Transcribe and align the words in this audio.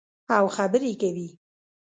او 0.37 0.45
خبرې 0.55 0.93
کوي. 1.01 1.27